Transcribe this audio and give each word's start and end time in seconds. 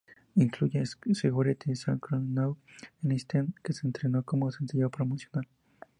Incluía 0.33 0.83
"Security", 0.87 1.73
"Strong 1.75 2.01
Enough" 2.13 2.57
e 3.03 3.07
"Instead", 3.13 3.45
que 3.63 3.71
se 3.71 3.85
estrenó 3.85 4.23
como 4.23 4.49
sencillo 4.51 4.89
promocional. 4.89 5.47